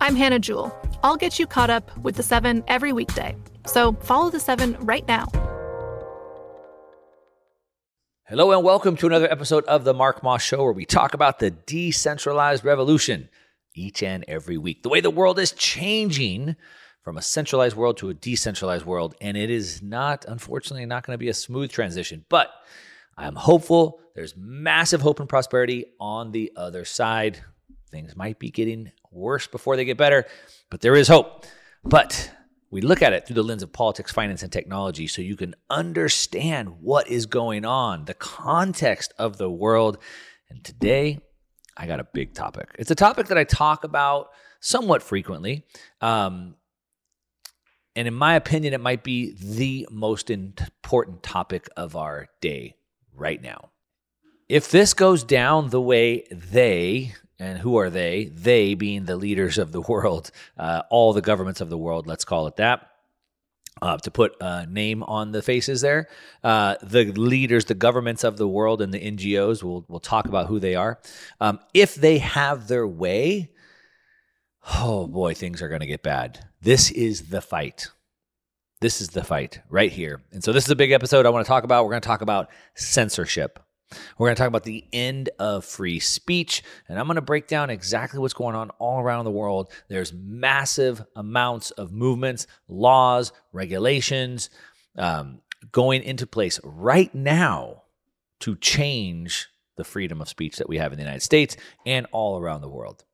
[0.00, 0.76] I'm Hannah Jewell.
[1.02, 3.34] I'll get you caught up with the seven every weekday.
[3.66, 5.26] So follow the seven right now.
[8.28, 11.38] Hello and welcome to another episode of the Mark Moss Show, where we talk about
[11.38, 13.30] the decentralized revolution
[13.74, 14.82] each and every week.
[14.82, 16.56] The way the world is changing
[17.02, 21.14] from a centralized world to a decentralized world, and it is not, unfortunately, not going
[21.14, 22.24] to be a smooth transition.
[22.28, 22.50] But
[23.16, 24.00] I am hopeful.
[24.14, 27.38] There's massive hope and prosperity on the other side.
[27.90, 30.26] Things might be getting worse before they get better,
[30.70, 31.46] but there is hope.
[31.84, 32.30] But
[32.70, 35.54] we look at it through the lens of politics, finance, and technology so you can
[35.70, 39.98] understand what is going on, the context of the world.
[40.50, 41.20] And today,
[41.76, 42.74] I got a big topic.
[42.78, 45.64] It's a topic that I talk about somewhat frequently.
[46.00, 46.56] Um,
[47.94, 52.76] and in my opinion, it might be the most important topic of our day
[53.14, 53.70] right now.
[54.48, 58.26] If this goes down the way they, and who are they?
[58.26, 62.24] They being the leaders of the world, uh, all the governments of the world, let's
[62.24, 62.90] call it that.
[63.82, 66.08] Uh, to put a name on the faces there,
[66.42, 69.62] uh, the leaders, the governments of the world, and the NGOs.
[69.62, 70.98] We'll we'll talk about who they are.
[71.42, 73.50] Um, if they have their way,
[74.80, 76.46] oh boy, things are going to get bad.
[76.62, 77.88] This is the fight.
[78.80, 80.22] This is the fight right here.
[80.32, 81.84] And so this is a big episode I want to talk about.
[81.84, 83.58] We're going to talk about censorship.
[84.18, 87.46] We're going to talk about the end of free speech, and I'm going to break
[87.46, 89.70] down exactly what's going on all around the world.
[89.88, 94.50] There's massive amounts of movements, laws, regulations
[94.98, 95.40] um,
[95.72, 97.82] going into place right now
[98.40, 102.38] to change the freedom of speech that we have in the United States and all
[102.40, 103.04] around the world.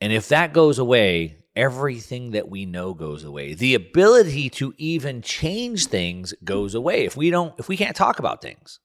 [0.00, 3.54] And if that goes away, everything that we know goes away.
[3.54, 8.18] The ability to even change things goes away if we don't if we can't talk
[8.18, 8.80] about things.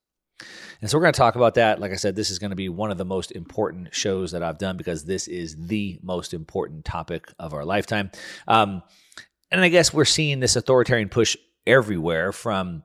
[0.81, 1.79] And so we're going to talk about that.
[1.79, 4.43] Like I said, this is going to be one of the most important shows that
[4.43, 8.11] I've done because this is the most important topic of our lifetime.
[8.47, 8.83] Um,
[9.51, 12.83] and I guess we're seeing this authoritarian push everywhere from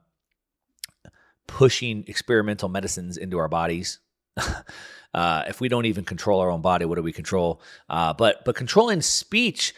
[1.47, 3.99] pushing experimental medicines into our bodies.
[5.15, 7.61] uh, if we don't even control our own body, what do we control?
[7.89, 9.75] Uh, but but controlling speech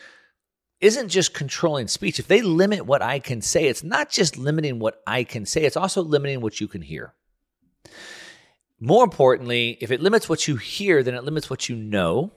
[0.81, 2.19] isn't just controlling speech.
[2.19, 5.65] If they limit what I can say, it's not just limiting what I can say,
[5.65, 7.15] it's also limiting what you can hear.
[8.85, 12.33] More importantly, if it limits what you hear, then it limits what you know.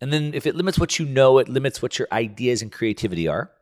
[0.00, 3.28] And then if it limits what you know, it limits what your ideas and creativity
[3.28, 3.52] are.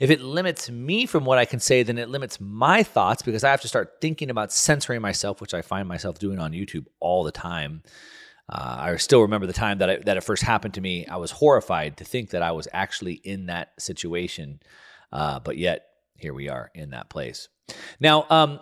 [0.00, 3.44] If it limits me from what I can say, then it limits my thoughts because
[3.44, 6.86] I have to start thinking about censoring myself, which I find myself doing on YouTube
[6.98, 7.84] all the time.
[8.48, 11.06] Uh, I still remember the time that I, that it first happened to me.
[11.06, 14.58] I was horrified to think that I was actually in that situation,
[15.12, 15.84] uh, but yet
[16.16, 17.48] here we are in that place.
[18.00, 18.58] Now, um,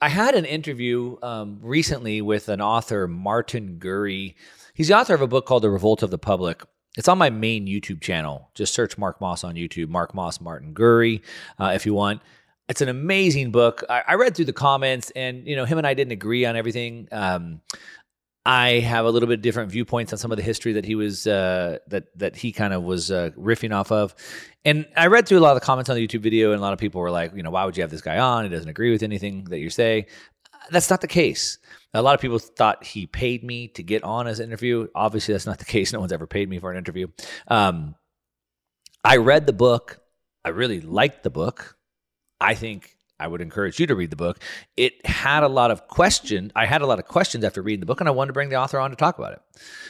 [0.00, 4.34] I had an interview um, recently with an author, Martin Gurri.
[4.74, 6.62] He's the author of a book called The Revolt of the Public.
[6.98, 8.50] it's on my main YouTube channel.
[8.54, 11.22] Just search Mark Moss on YouTube, Mark Moss Martin Gurri,
[11.58, 12.20] uh, if you want.
[12.68, 13.84] It's an amazing book.
[13.88, 16.56] I, I, read through the comments, and you know, him and I didn't agree on
[16.56, 17.08] everything.
[17.12, 17.60] Um,
[18.46, 21.26] I have a little bit different viewpoints on some of the history that he was
[21.26, 24.14] uh, that that he kind of was uh, riffing off of,
[24.64, 26.62] and I read through a lot of the comments on the YouTube video, and a
[26.62, 28.44] lot of people were like, you know, why would you have this guy on?
[28.44, 30.06] He doesn't agree with anything that you say.
[30.70, 31.58] That's not the case.
[31.92, 34.86] A lot of people thought he paid me to get on as an interview.
[34.94, 35.92] Obviously, that's not the case.
[35.92, 37.08] No one's ever paid me for an interview.
[37.48, 37.96] Um,
[39.02, 39.98] I read the book.
[40.44, 41.76] I really liked the book.
[42.40, 44.38] I think I would encourage you to read the book.
[44.76, 46.52] It had a lot of questions.
[46.54, 48.50] I had a lot of questions after reading the book, and I wanted to bring
[48.50, 49.40] the author on to talk about it.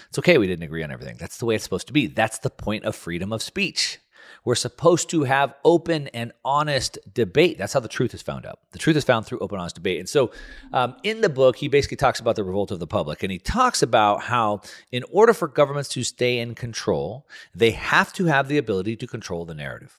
[0.08, 1.17] It's okay, we didn't agree on everything.
[1.19, 2.06] That's the way it's supposed to be.
[2.06, 3.99] That's the point of freedom of speech.
[4.44, 7.58] We're supposed to have open and honest debate.
[7.58, 8.61] That's how the truth is found out.
[8.70, 9.99] The truth is found through open, honest debate.
[9.99, 10.31] And so,
[10.73, 13.38] um, in the book, he basically talks about the revolt of the public, and he
[13.38, 14.62] talks about how,
[14.93, 19.06] in order for governments to stay in control, they have to have the ability to
[19.06, 19.99] control the narrative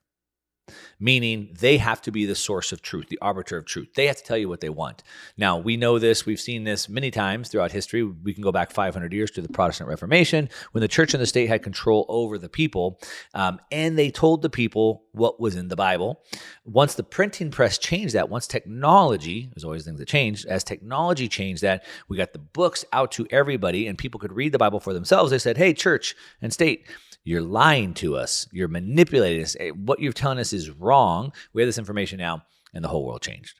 [0.99, 3.93] meaning they have to be the source of truth, the arbiter of truth.
[3.95, 5.03] They have to tell you what they want.
[5.37, 8.03] Now, we know this, we've seen this many times throughout history.
[8.03, 11.27] We can go back 500 years to the Protestant Reformation when the church and the
[11.27, 12.99] state had control over the people,
[13.33, 16.23] um, and they told the people what was in the Bible.
[16.65, 21.27] Once the printing press changed that, once technology, there's always things that change, as technology
[21.27, 24.79] changed that, we got the books out to everybody and people could read the Bible
[24.79, 25.31] for themselves.
[25.31, 26.87] They said, hey, church and state,
[27.27, 28.47] you're lying to us.
[28.53, 29.57] You're manipulating us.
[29.59, 31.33] Eh, what you're telling us is wrong.
[31.51, 32.43] We have this information now,
[32.73, 33.59] and the whole world changed.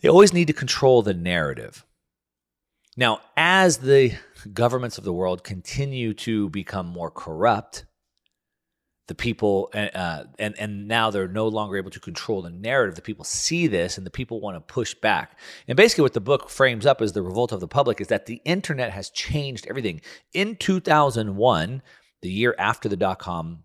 [0.00, 1.84] They always need to control the narrative.
[2.96, 4.14] Now, as the
[4.54, 7.84] governments of the world continue to become more corrupt,
[9.06, 12.94] the people eh, uh, and and now they're no longer able to control the narrative.
[12.94, 15.38] The people see this, and the people want to push back.
[15.68, 18.24] And basically, what the book frames up as the revolt of the public is that
[18.24, 20.00] the internet has changed everything.
[20.32, 21.82] In 2001,
[22.22, 23.64] the year after the dot com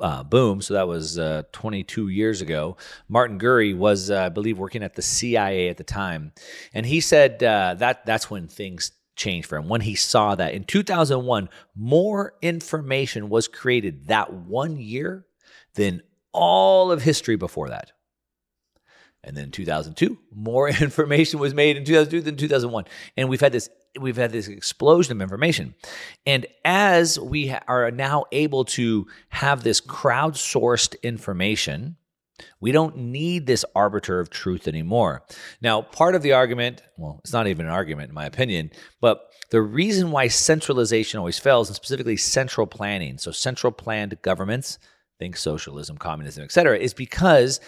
[0.00, 0.60] uh, boom.
[0.60, 2.76] So that was uh, 22 years ago.
[3.08, 6.32] Martin Gurri was, uh, I believe, working at the CIA at the time,
[6.74, 9.68] and he said uh, that that's when things changed for him.
[9.68, 15.26] When he saw that in 2001, more information was created that one year
[15.74, 16.02] than
[16.32, 17.92] all of history before that.
[19.22, 22.84] And then 2002, more information was made in 2002 than 2001.
[23.16, 23.68] And we've had this
[24.00, 25.74] we've had this explosion of information.
[26.24, 31.96] And as we are now able to have this crowdsourced information,
[32.60, 35.24] we don't need this arbiter of truth anymore.
[35.60, 38.70] Now, part of the argument, well, it's not even an argument in my opinion,
[39.00, 44.78] but the reason why centralization always fails, and specifically central planning, so central planned governments,
[45.18, 47.60] think socialism, communism, etc., is because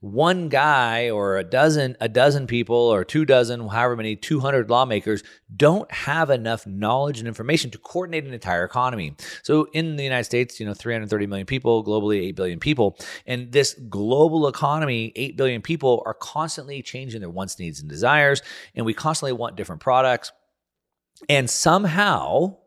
[0.00, 5.22] one guy or a dozen a dozen people or two dozen however many 200 lawmakers
[5.56, 9.14] don't have enough knowledge and information to coordinate an entire economy.
[9.42, 13.52] So in the united states you know 330 million people globally 8 billion people and
[13.52, 18.42] this global economy 8 billion people are constantly changing their wants needs and desires
[18.74, 20.32] and we constantly want different products.
[21.28, 22.58] And somehow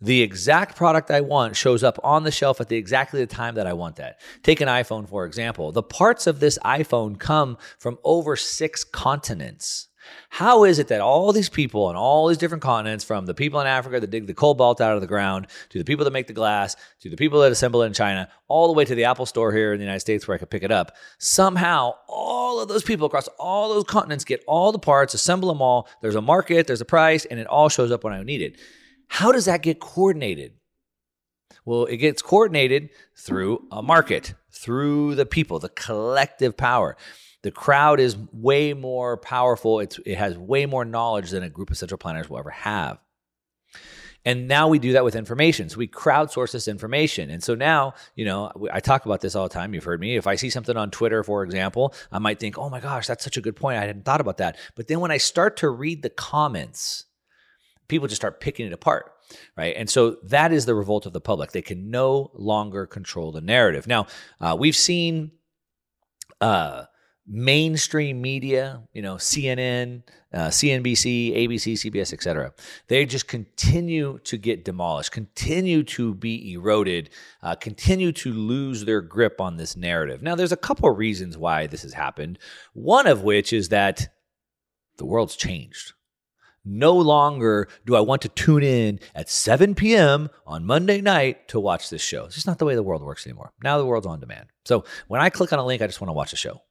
[0.00, 3.56] the exact product I want shows up on the shelf at the exactly the time
[3.56, 4.20] that I want that.
[4.42, 5.72] Take an iPhone for example.
[5.72, 9.88] The parts of this iPhone come from over 6 continents.
[10.30, 13.60] How is it that all these people on all these different continents, from the people
[13.60, 16.26] in Africa that dig the cobalt out of the ground, to the people that make
[16.26, 19.04] the glass, to the people that assemble it in China, all the way to the
[19.04, 22.58] Apple store here in the United States where I could pick it up, somehow all
[22.58, 25.86] of those people across all those continents get all the parts, assemble them all.
[26.00, 28.58] There's a market, there's a price, and it all shows up when I need it.
[29.08, 30.52] How does that get coordinated?
[31.64, 36.96] Well, it gets coordinated through a market, through the people, the collective power.
[37.42, 39.80] The crowd is way more powerful.
[39.80, 42.98] It's, it has way more knowledge than a group of central planners will ever have.
[44.24, 45.68] And now we do that with information.
[45.68, 47.30] So we crowdsource this information.
[47.30, 49.72] And so now, you know, I talk about this all the time.
[49.72, 50.16] You've heard me.
[50.16, 53.24] If I see something on Twitter, for example, I might think, oh my gosh, that's
[53.24, 53.78] such a good point.
[53.78, 54.58] I hadn't thought about that.
[54.74, 57.04] But then when I start to read the comments,
[57.88, 59.12] people just start picking it apart
[59.56, 59.74] right?
[59.76, 61.52] And so that is the revolt of the public.
[61.52, 63.86] They can no longer control the narrative.
[63.86, 64.06] Now
[64.40, 65.32] uh, we've seen
[66.40, 66.84] uh,
[67.30, 70.02] mainstream media you know cnn
[70.32, 72.54] uh, cnbc abc cbs etc
[72.86, 77.10] they just continue to get demolished continue to be eroded
[77.42, 80.22] uh, continue to lose their grip on this narrative.
[80.22, 82.38] Now there's a couple of reasons why this has happened.
[82.72, 84.08] One of which is that
[84.96, 85.92] the world's changed
[86.68, 90.28] no longer do I want to tune in at 7 p.m.
[90.46, 92.26] on Monday night to watch this show.
[92.26, 93.52] It's just not the way the world works anymore.
[93.62, 94.46] Now the world's on demand.
[94.64, 96.62] So when I click on a link, I just want to watch a show.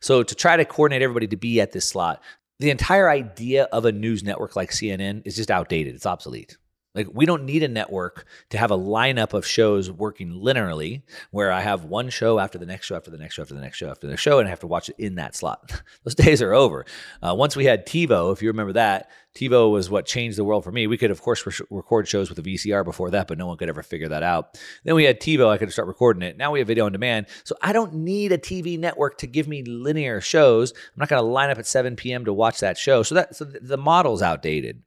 [0.00, 2.22] So to try to coordinate everybody to be at this slot,
[2.58, 5.94] the entire idea of a news network like CNN is just outdated.
[5.94, 6.58] It's obsolete.
[6.94, 11.52] Like, we don't need a network to have a lineup of shows working linearly where
[11.52, 13.76] I have one show after the next show, after the next show, after the next
[13.76, 15.82] show, after the show, and I have to watch it in that slot.
[16.04, 16.84] Those days are over.
[17.22, 20.64] Uh, once we had TiVo, if you remember that, TiVo was what changed the world
[20.64, 20.88] for me.
[20.88, 23.56] We could, of course, re- record shows with a VCR before that, but no one
[23.56, 24.58] could ever figure that out.
[24.84, 26.36] Then we had TiVo, I could start recording it.
[26.36, 27.26] Now we have video on demand.
[27.44, 30.72] So I don't need a TV network to give me linear shows.
[30.72, 32.24] I'm not going to line up at 7 p.m.
[32.24, 33.04] to watch that show.
[33.04, 34.82] So that so the model's outdated.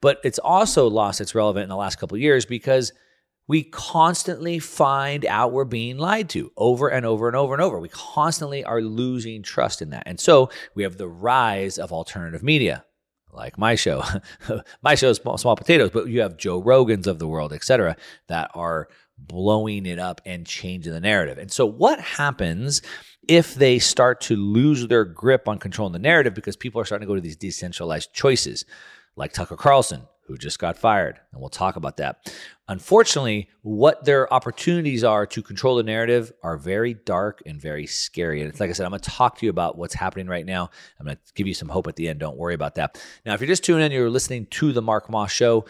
[0.00, 2.92] But it's also lost its relevance in the last couple of years because
[3.48, 7.80] we constantly find out we're being lied to over and over and over and over.
[7.80, 10.02] We constantly are losing trust in that.
[10.06, 12.84] And so we have the rise of alternative media,
[13.32, 14.04] like my show.
[14.82, 17.64] my show is small, small potatoes, but you have Joe Rogans of the world, et
[17.64, 17.96] cetera,
[18.28, 21.38] that are blowing it up and changing the narrative.
[21.38, 22.82] And so what happens
[23.26, 27.06] if they start to lose their grip on controlling the narrative because people are starting
[27.06, 28.66] to go to these decentralized choices?
[29.18, 31.18] Like Tucker Carlson, who just got fired.
[31.32, 32.32] And we'll talk about that.
[32.68, 38.40] Unfortunately, what their opportunities are to control the narrative are very dark and very scary.
[38.40, 40.46] And it's like I said, I'm going to talk to you about what's happening right
[40.46, 40.70] now.
[41.00, 42.20] I'm going to give you some hope at the end.
[42.20, 43.02] Don't worry about that.
[43.26, 45.64] Now, if you're just tuning in, you're listening to the Mark Moss Show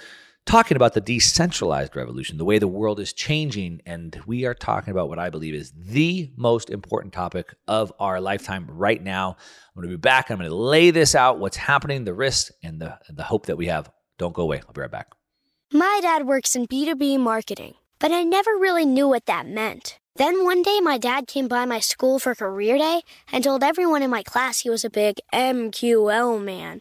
[0.48, 3.82] talking about the decentralized revolution, the way the world is changing.
[3.84, 8.18] And we are talking about what I believe is the most important topic of our
[8.18, 9.36] lifetime right now.
[9.76, 10.30] I'm going to be back.
[10.30, 13.58] I'm going to lay this out what's happening, the risks, and the, the hope that
[13.58, 13.90] we have.
[14.16, 14.62] Don't go away.
[14.66, 15.12] I'll be right back.
[15.70, 19.98] My dad works in B2B marketing, but I never really knew what that meant.
[20.16, 24.02] Then one day, my dad came by my school for career day and told everyone
[24.02, 26.80] in my class he was a big MQL man.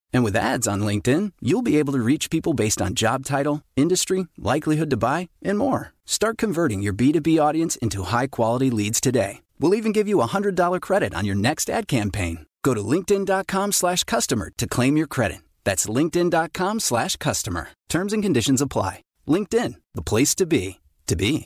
[0.13, 3.61] And with ads on LinkedIn, you'll be able to reach people based on job title,
[3.75, 5.93] industry, likelihood to buy, and more.
[6.05, 9.41] Start converting your B2B audience into high quality leads today.
[9.59, 12.45] We'll even give you a $100 credit on your next ad campaign.
[12.63, 15.41] Go to linkedin.com slash customer to claim your credit.
[15.63, 17.69] That's linkedin.com slash customer.
[17.89, 19.03] Terms and conditions apply.
[19.27, 21.45] LinkedIn, the place to be, to be.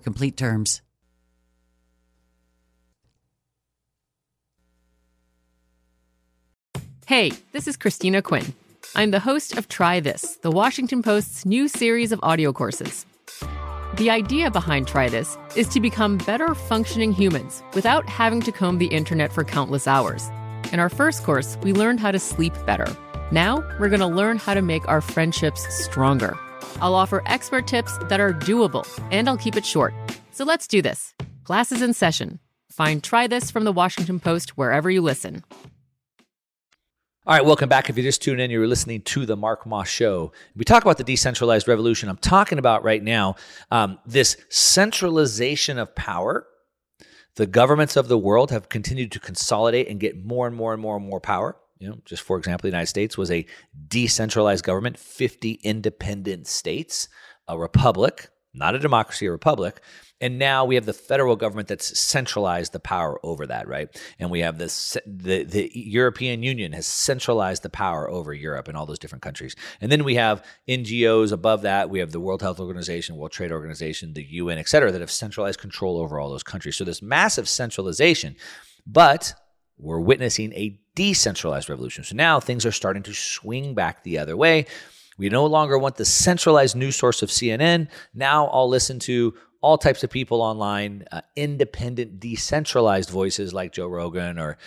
[0.00, 0.82] complete terms.
[7.06, 8.54] Hey, this is Christina Quinn.
[8.94, 13.04] I'm the host of Try This, the Washington Post's new series of audio courses.
[13.96, 18.78] The idea behind Try This is to become better functioning humans without having to comb
[18.78, 20.30] the internet for countless hours.
[20.72, 22.86] In our first course, we learned how to sleep better.
[23.30, 26.38] Now, we're going to learn how to make our friendships stronger.
[26.80, 29.94] I'll offer expert tips that are doable, and I'll keep it short.
[30.32, 31.14] So let's do this.
[31.44, 32.40] Class is in session.
[32.70, 35.44] Find Try This from the Washington Post wherever you listen.
[37.26, 37.88] All right, welcome back.
[37.88, 40.32] If you're just tuning in, you're listening to the Mark Moss Show.
[40.54, 42.10] We talk about the decentralized revolution.
[42.10, 43.36] I'm talking about right now
[43.70, 46.46] um, this centralization of power.
[47.36, 50.82] The governments of the world have continued to consolidate and get more and more and
[50.82, 51.56] more and more power.
[51.84, 53.44] You know, just for example, the United States was a
[53.88, 57.08] decentralized government, 50 independent states,
[57.46, 59.82] a republic, not a democracy, a republic.
[60.18, 63.94] And now we have the federal government that's centralized the power over that, right?
[64.18, 68.78] And we have this the the European Union has centralized the power over Europe and
[68.78, 69.54] all those different countries.
[69.82, 71.90] And then we have NGOs above that.
[71.90, 75.10] We have the World Health Organization, World Trade Organization, the UN, et cetera, that have
[75.10, 76.76] centralized control over all those countries.
[76.76, 78.36] So this massive centralization,
[78.86, 79.34] but
[79.76, 82.04] we're witnessing a decentralized revolution.
[82.04, 84.66] So now things are starting to swing back the other way.
[85.16, 87.88] We no longer want the centralized news source of CNN.
[88.14, 93.86] Now I'll listen to all types of people online, uh, independent, decentralized voices like Joe
[93.86, 94.58] Rogan or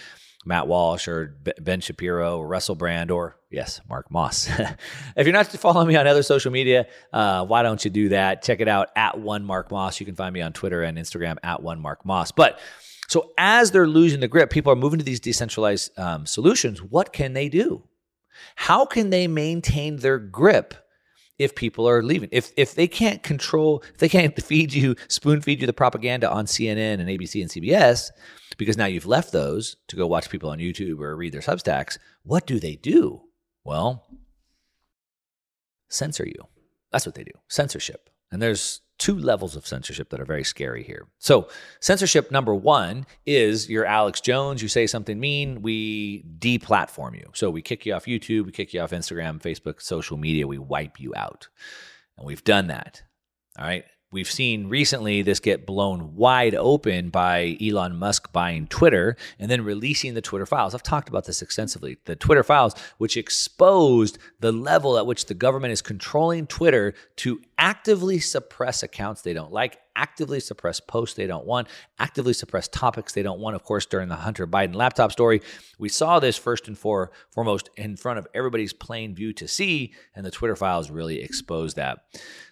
[0.43, 4.49] Matt Walsh or Ben Shapiro or Russell Brand or, yes, Mark Moss.
[5.15, 8.41] if you're not following me on other social media, uh, why don't you do that?
[8.41, 9.99] Check it out at one Mark Moss.
[9.99, 12.31] You can find me on Twitter and Instagram at one Mark Moss.
[12.31, 12.59] But
[13.07, 16.81] so as they're losing the grip, people are moving to these decentralized um, solutions.
[16.81, 17.83] What can they do?
[18.55, 20.75] How can they maintain their grip
[21.37, 22.29] if people are leaving.
[22.31, 26.29] If if they can't control, if they can't feed you, spoon feed you the propaganda
[26.29, 28.11] on CNN and ABC and CBS,
[28.57, 31.97] because now you've left those to go watch people on YouTube or read their Substacks,
[32.23, 33.21] what do they do?
[33.63, 34.05] Well,
[35.89, 36.47] censor you.
[36.91, 37.31] That's what they do.
[37.49, 38.09] Censorship.
[38.31, 41.07] And there's two levels of censorship that are very scary here.
[41.19, 41.47] So,
[41.79, 47.29] censorship number one is you're Alex Jones, you say something mean, we deplatform you.
[47.33, 50.57] So, we kick you off YouTube, we kick you off Instagram, Facebook, social media, we
[50.57, 51.47] wipe you out.
[52.17, 53.03] And we've done that.
[53.59, 53.85] All right.
[54.09, 59.65] We've seen recently this get blown wide open by Elon Musk buying Twitter and then
[59.65, 60.73] releasing the Twitter files.
[60.73, 61.97] I've talked about this extensively.
[62.05, 67.41] The Twitter files, which exposed the level at which the government is controlling Twitter to
[67.57, 71.67] actively suppress accounts they don't like, actively suppress posts they don't want,
[71.99, 73.55] actively suppress topics they don't want.
[73.55, 75.41] Of course, during the Hunter Biden laptop story,
[75.77, 79.93] we saw this first and for, foremost in front of everybody's plain view to see,
[80.15, 81.99] and the Twitter files really exposed that.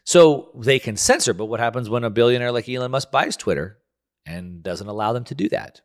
[0.04, 3.78] So they can censor, but what happens when a billionaire like Elon Musk buys Twitter
[4.26, 5.82] and doesn't allow them to do that?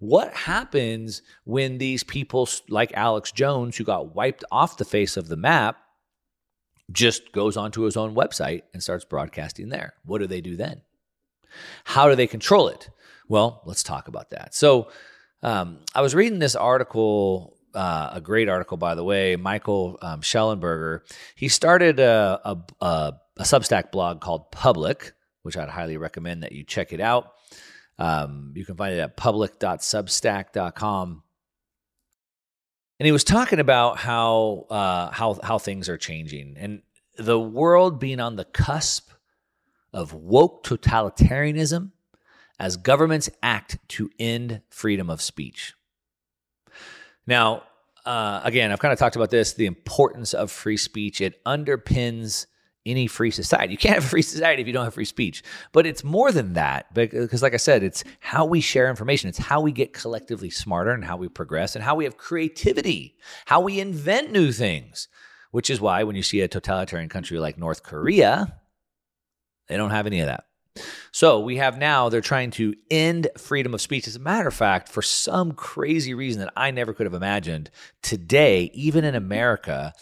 [0.00, 5.28] What happens when these people like Alex Jones, who got wiped off the face of
[5.28, 5.78] the map,
[6.92, 9.94] just goes onto his own website and starts broadcasting there.
[10.04, 10.82] What do they do then?
[11.84, 12.88] How do they control it?
[13.28, 14.54] Well, let's talk about that.
[14.54, 14.90] So,
[15.42, 20.22] um, I was reading this article, uh, a great article, by the way, Michael um,
[20.22, 21.00] Shellenberger.
[21.36, 25.12] He started a, a, a, a, Substack blog called Public,
[25.42, 27.32] which I'd highly recommend that you check it out.
[27.98, 31.23] Um, you can find it at public.substack.com
[32.98, 36.82] and he was talking about how uh, how how things are changing and
[37.16, 39.10] the world being on the cusp
[39.92, 41.92] of woke totalitarianism
[42.58, 45.74] as governments act to end freedom of speech.
[47.26, 47.62] Now,
[48.04, 51.20] uh, again, I've kind of talked about this the importance of free speech.
[51.20, 52.46] It underpins
[52.86, 53.72] any free society.
[53.72, 55.42] You can't have a free society if you don't have free speech.
[55.72, 59.28] But it's more than that because, like I said, it's how we share information.
[59.28, 63.16] It's how we get collectively smarter and how we progress and how we have creativity,
[63.46, 65.08] how we invent new things,
[65.50, 68.60] which is why when you see a totalitarian country like North Korea,
[69.68, 70.44] they don't have any of that.
[71.12, 74.08] So we have now, they're trying to end freedom of speech.
[74.08, 77.70] As a matter of fact, for some crazy reason that I never could have imagined,
[78.02, 79.92] today, even in America,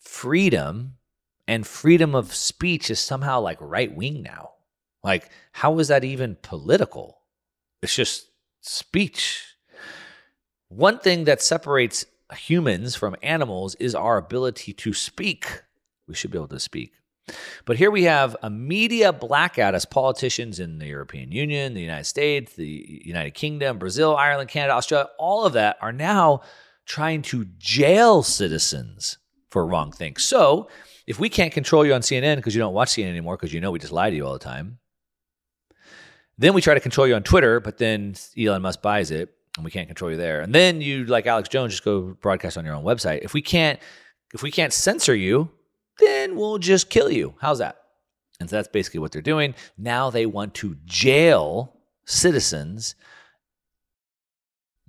[0.00, 0.95] freedom
[1.48, 4.50] and freedom of speech is somehow like right wing now.
[5.02, 7.18] Like, how is that even political?
[7.82, 8.28] It's just
[8.60, 9.56] speech.
[10.68, 12.06] One thing that separates
[12.36, 15.62] humans from animals is our ability to speak.
[16.08, 16.92] We should be able to speak.
[17.64, 22.04] But here we have a media blackout as politicians in the European Union, the United
[22.04, 26.42] States, the United Kingdom, Brazil, Ireland, Canada, Australia, all of that are now
[26.84, 29.18] trying to jail citizens
[29.50, 30.22] for wrong things.
[30.22, 30.68] So
[31.06, 33.60] if we can't control you on CNN because you don't watch CNN anymore because you
[33.60, 34.78] know we just lie to you all the time,
[36.38, 39.64] then we try to control you on Twitter, but then Elon Musk buys it and
[39.64, 40.40] we can't control you there.
[40.40, 43.20] And then you, like Alex Jones, just go broadcast on your own website.
[43.22, 43.78] If we can't,
[44.34, 45.50] if we can't censor you,
[45.98, 47.34] then we'll just kill you.
[47.40, 47.76] How's that?
[48.38, 49.54] And so that's basically what they're doing.
[49.78, 51.72] Now they want to jail
[52.04, 52.94] citizens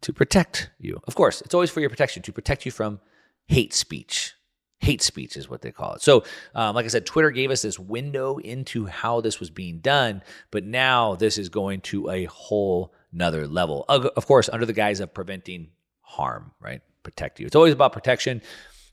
[0.02, 1.00] to protect you.
[1.08, 3.00] Of course, it's always for your protection, to protect you from
[3.48, 4.34] hate speech.
[4.80, 6.02] Hate speech is what they call it.
[6.02, 9.80] So, um, like I said, Twitter gave us this window into how this was being
[9.80, 13.86] done, but now this is going to a whole nother level.
[13.90, 15.70] Of course, under the guise of preventing
[16.02, 16.82] harm, right?
[17.02, 17.48] Protect you.
[17.48, 18.42] It's always about protection.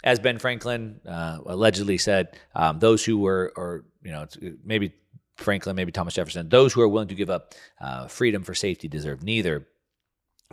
[0.02, 4.26] As Ben Franklin uh, allegedly said, um, those who were, or you know,
[4.64, 4.94] maybe
[5.36, 8.88] Franklin, maybe Thomas Jefferson, those who are willing to give up uh, freedom for safety
[8.88, 9.66] deserve neither.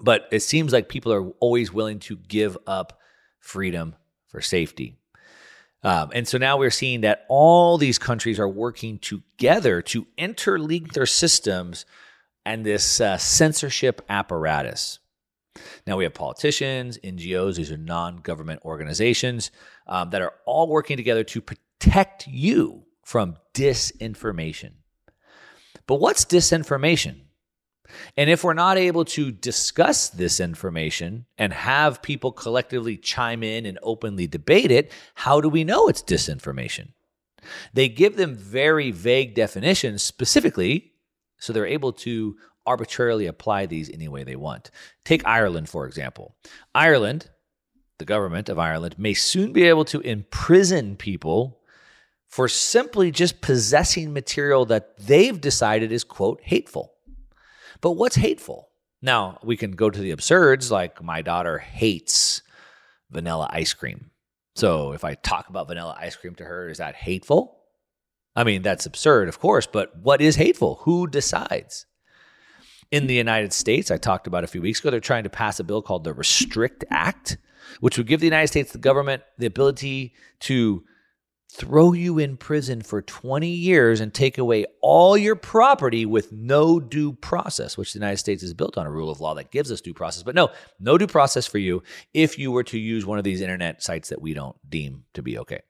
[0.02, 3.00] But it seems like people are always willing to give up
[3.40, 3.96] freedom
[4.28, 4.98] for safety.
[5.84, 10.94] Um, and so now we're seeing that all these countries are working together to interlink
[10.94, 11.86] their systems
[12.46, 15.00] and this uh, censorship apparatus.
[15.86, 19.52] Now we have politicians, NGOs, these are non government organizations
[19.88, 24.72] um, that are all working together to protect you from disinformation.
[25.88, 27.22] But what's disinformation?
[28.18, 33.66] And if we're not able to discuss this information and have people collectively chime in
[33.66, 36.90] and openly debate it, how do we know it's disinformation?
[37.74, 40.92] They give them very vague definitions specifically
[41.40, 44.70] so they're able to arbitrarily apply these any way they want.
[45.04, 46.36] Take Ireland, for example.
[46.76, 47.30] Ireland,
[47.98, 51.60] the government of Ireland, may soon be able to imprison people
[52.28, 56.94] for simply just possessing material that they've decided is, quote, hateful.
[57.82, 58.70] But what's hateful?
[59.02, 62.44] Now, we can go to the absurds, like my daughter hates
[63.10, 64.12] vanilla ice cream.
[64.56, 67.58] So if I talk about vanilla ice cream to her, is that hateful?
[68.36, 70.76] I mean, that's absurd, of course, but what is hateful?
[70.84, 71.86] Who decides?
[72.92, 75.60] In the United States, I talked about a few weeks ago, they're trying to pass
[75.60, 77.38] a bill called the Restrict Act,
[77.80, 80.84] which would give the United States, the government, the ability to
[81.54, 86.80] throw you in prison for 20 years and take away all your property with no
[86.80, 89.70] due process, which the United States is built on a rule of law that gives
[89.70, 90.24] us due process.
[90.24, 91.84] But no, no due process for you
[92.14, 95.22] if you were to use one of these internet sites that we don't deem to
[95.22, 95.62] be okay.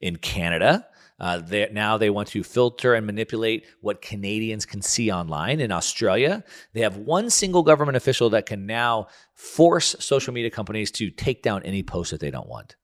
[0.00, 0.86] In Canada,
[1.20, 5.60] uh, now they want to filter and manipulate what Canadians can see online.
[5.60, 10.90] In Australia, they have one single government official that can now force social media companies
[10.92, 12.76] to take down any post that they don't want.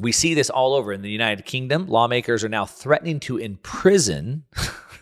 [0.00, 1.86] We see this all over in the United Kingdom.
[1.86, 4.44] Lawmakers are now threatening to imprison,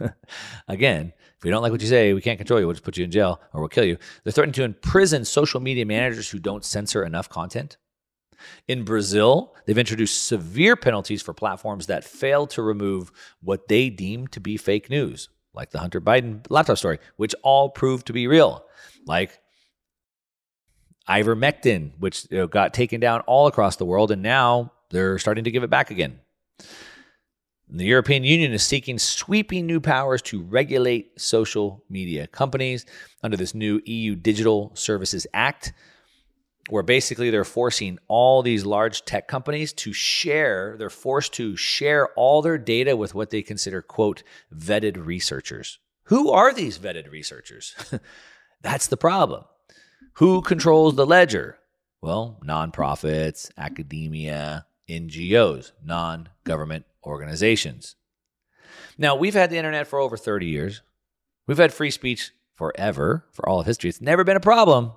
[0.68, 2.66] again, if we don't like what you say, we can't control you.
[2.66, 3.96] We'll just put you in jail or we'll kill you.
[4.24, 7.76] They're threatening to imprison social media managers who don't censor enough content.
[8.66, 14.26] In Brazil, they've introduced severe penalties for platforms that fail to remove what they deem
[14.28, 18.26] to be fake news, like the Hunter Biden laptop story, which all proved to be
[18.26, 18.64] real,
[19.06, 19.40] like
[21.08, 25.44] ivermectin, which you know, got taken down all across the world, and now they're starting
[25.44, 26.20] to give it back again.
[27.70, 32.86] The European Union is seeking sweeping new powers to regulate social media companies
[33.22, 35.74] under this new EU Digital Services Act,
[36.70, 42.08] where basically they're forcing all these large tech companies to share, they're forced to share
[42.16, 44.22] all their data with what they consider, quote,
[44.54, 45.78] vetted researchers.
[46.04, 47.74] Who are these vetted researchers?
[48.62, 49.44] That's the problem.
[50.14, 51.58] Who controls the ledger?
[52.00, 57.96] Well, nonprofits, academia, NGOs, non government organizations.
[58.96, 60.82] Now, we've had the internet for over 30 years.
[61.46, 63.88] We've had free speech forever, for all of history.
[63.88, 64.92] It's never been a problem,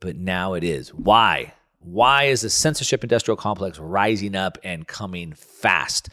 [0.00, 0.90] but now it is.
[0.90, 1.54] Why?
[1.80, 6.10] Why is the censorship industrial complex rising up and coming fast?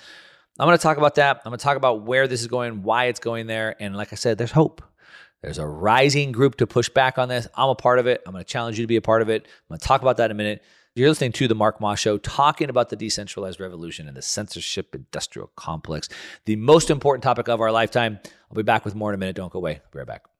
[0.57, 1.41] I'm going to talk about that.
[1.43, 3.75] I'm going to talk about where this is going, why it's going there.
[3.79, 4.81] And like I said, there's hope.
[5.41, 7.47] There's a rising group to push back on this.
[7.55, 8.23] I'm a part of it.
[8.25, 9.43] I'm going to challenge you to be a part of it.
[9.43, 10.63] I'm going to talk about that in a minute.
[10.97, 14.95] You're listening to the Mark Moss Show, talking about the decentralized revolution and the censorship
[14.95, 16.07] industrial complex,
[16.45, 18.17] the most important topic of our lifetime.
[18.49, 19.35] I'll be back with more in a minute.
[19.35, 19.81] Don't go away.
[19.91, 20.23] Be right back.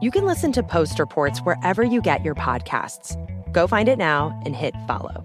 [0.00, 3.14] You can listen to Post Reports wherever you get your podcasts.
[3.52, 5.24] Go find it now and hit follow.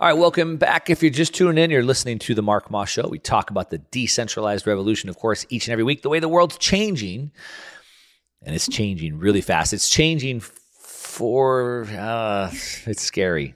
[0.00, 0.90] All right, welcome back.
[0.90, 3.06] If you're just tuning in, you're listening to the Mark Moss Show.
[3.06, 6.28] We talk about the decentralized revolution, of course, each and every week, the way the
[6.28, 7.30] world's changing.
[8.42, 9.72] And it's changing really fast.
[9.72, 12.50] It's changing for, uh,
[12.86, 13.54] it's scary.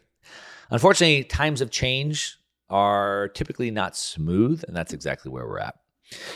[0.71, 2.39] Unfortunately, times of change
[2.71, 5.75] are typically not smooth, and that's exactly where we're at.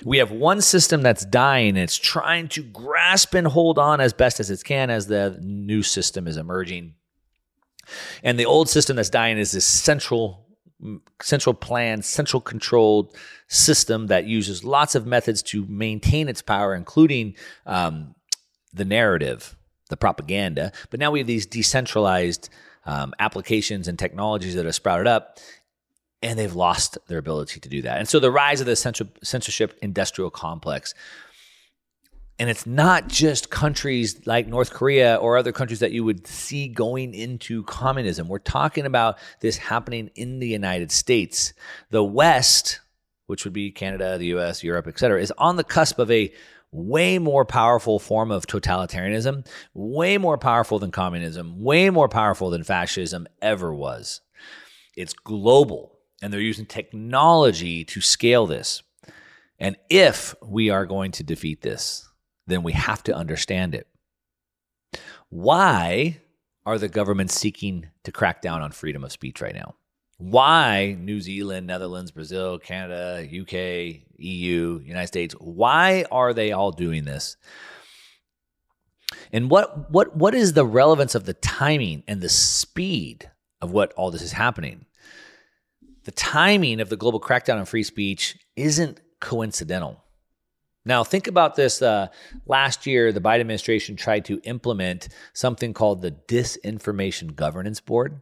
[0.04, 4.12] We have one system that's dying, and it's trying to grasp and hold on as
[4.12, 6.94] best as it can as the new system is emerging
[8.22, 10.42] and the old system that's dying is this central
[11.20, 13.16] central planned, central controlled
[13.48, 18.14] system that uses lots of methods to maintain its power, including um,
[18.72, 19.56] the narrative,
[19.90, 20.72] the propaganda.
[20.90, 22.48] But now we have these decentralized
[22.84, 25.38] um, applications and technologies that have sprouted up,
[26.20, 27.98] and they've lost their ability to do that.
[27.98, 30.94] And so the rise of the censorship industrial complex
[32.38, 36.66] And it's not just countries like North Korea or other countries that you would see
[36.66, 38.26] going into communism.
[38.26, 41.52] We're talking about this happening in the United States.
[41.90, 42.80] The West,
[43.26, 46.32] which would be Canada, the US, Europe, et cetera, is on the cusp of a
[46.72, 52.64] way more powerful form of totalitarianism, way more powerful than communism, way more powerful than
[52.64, 54.22] fascism ever was.
[54.96, 58.82] It's global, and they're using technology to scale this.
[59.58, 62.08] And if we are going to defeat this,
[62.52, 63.86] then we have to understand it.
[65.28, 66.20] Why
[66.66, 69.74] are the governments seeking to crack down on freedom of speech right now?
[70.18, 77.04] Why New Zealand, Netherlands, Brazil, Canada, UK, EU, United States, why are they all doing
[77.04, 77.36] this?
[79.32, 83.92] And what what what is the relevance of the timing and the speed of what
[83.94, 84.86] all this is happening?
[86.04, 90.01] The timing of the global crackdown on free speech isn't coincidental.
[90.84, 91.80] Now, think about this.
[91.80, 92.08] Uh,
[92.46, 98.20] last year, the Biden administration tried to implement something called the Disinformation Governance Board.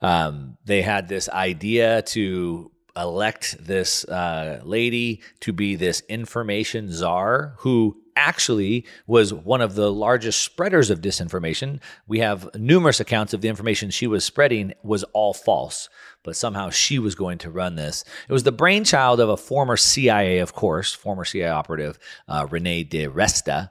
[0.00, 7.54] Um, they had this idea to elect this uh, lady to be this information czar
[7.58, 11.80] who actually was one of the largest spreaders of disinformation.
[12.06, 15.88] We have numerous accounts of the information she was spreading was all false,
[16.24, 18.04] but somehow she was going to run this.
[18.28, 22.84] It was the brainchild of a former CIA, of course, former CIA operative, uh, Rene
[22.84, 23.70] DiResta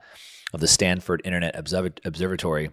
[0.53, 1.55] of the Stanford Internet
[2.05, 2.71] Observatory.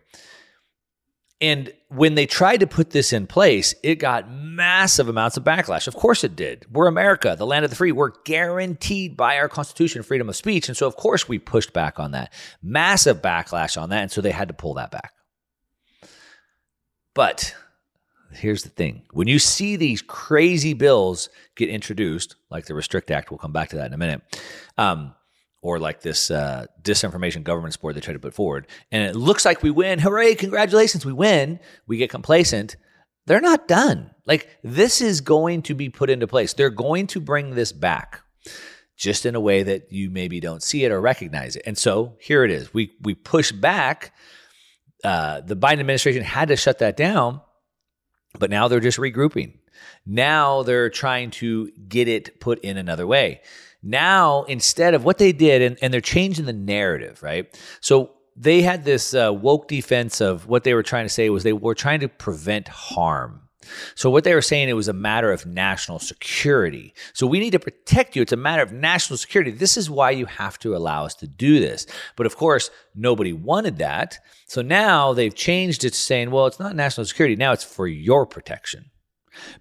[1.45, 5.87] And when they tried to put this in place, it got massive amounts of backlash.
[5.87, 6.65] Of course it did.
[6.73, 7.93] We're America, the land of the free.
[7.93, 10.69] We're guaranteed by our Constitution freedom of speech.
[10.69, 12.33] And so, of course, we pushed back on that.
[12.63, 14.01] Massive backlash on that.
[14.01, 15.13] And so they had to pull that back.
[17.13, 17.55] But
[18.33, 23.31] here's the thing when you see these crazy bills get introduced, like the Restrict Act,
[23.31, 24.23] we'll come back to that in a minute.
[24.79, 25.15] Um,
[25.65, 29.47] or like this uh, disinformation governance board they try to put forward, and it looks
[29.47, 29.99] like we win.
[29.99, 30.35] Hooray!
[30.35, 31.59] Congratulations, we win.
[31.87, 32.77] We get complacent.
[33.25, 34.11] They're not done.
[34.27, 36.53] Like this is going to be put into place.
[36.53, 38.21] They're going to bring this back,
[38.95, 41.63] just in a way that you maybe don't see it or recognize it.
[41.65, 42.75] And so here it is.
[42.75, 44.13] We we push back.
[45.03, 47.41] Uh, the Biden administration had to shut that down,
[48.39, 49.55] but now they're just regrouping.
[50.05, 53.41] Now they're trying to get it put in another way.
[53.85, 57.55] Now, instead of what they did, and, and they're changing the narrative, right?
[57.81, 61.43] So they had this uh, woke defense of what they were trying to say was
[61.43, 63.43] they were trying to prevent harm.
[63.95, 66.95] So what they were saying it was a matter of national security.
[67.13, 68.23] So we need to protect you.
[68.23, 69.51] It's a matter of national security.
[69.51, 71.87] This is why you have to allow us to do this.
[72.17, 74.19] But of course, nobody wanted that.
[74.47, 77.37] So now they've changed it to saying, well, it's not national security.
[77.37, 78.91] Now it's for your protection.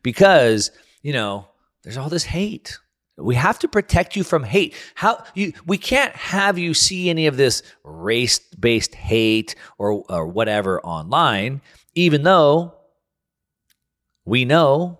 [0.02, 1.48] Because, you know,
[1.84, 2.78] there's all this hate.
[3.18, 4.76] We have to protect you from hate.
[4.96, 10.82] How you we can't have you see any of this race-based hate or or whatever
[10.82, 11.62] online
[11.96, 12.74] even though
[14.26, 15.00] we know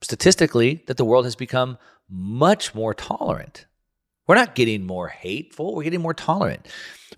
[0.00, 1.78] statistically that the world has become
[2.08, 3.66] much more tolerant.
[4.26, 6.66] We're not getting more hateful, we're getting more tolerant.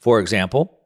[0.00, 0.77] For example,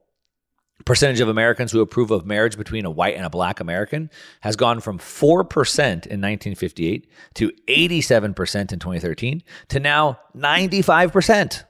[0.84, 4.56] percentage of Americans who approve of marriage between a white and a black American has
[4.56, 11.64] gone from 4% in 1958 to 87% in 2013 to now 95%.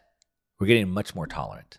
[0.58, 1.78] We're getting much more tolerant.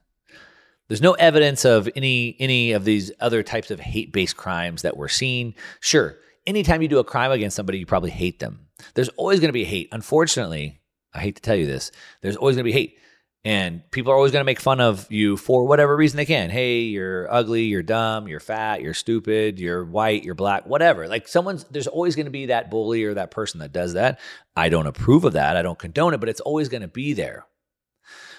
[0.90, 5.08] There's no evidence of any any of these other types of hate-based crimes that we're
[5.08, 5.56] seeing.
[5.80, 8.68] Sure, anytime you do a crime against somebody, you probably hate them.
[8.94, 9.90] There's always going to be hate.
[9.92, 10.82] Unfortunately,
[11.14, 11.92] I hate to tell you this,
[12.22, 12.98] there's always going to be hate.
[13.46, 16.50] And people are always going to make fun of you for whatever reason they can.
[16.50, 21.10] Hey, you're ugly, you're dumb, you're fat, you're stupid, you're white, you're black, whatever.
[21.10, 24.22] Like someone's, there's always going to be that bully or that person that does that.
[24.56, 25.58] I don't approve of that.
[25.58, 27.46] I don't condone it, but it's always going to be there.